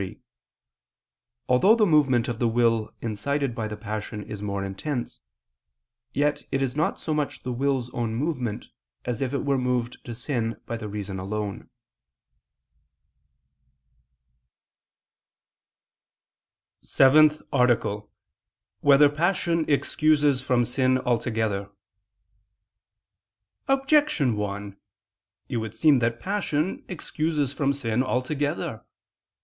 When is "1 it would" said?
24.35-25.75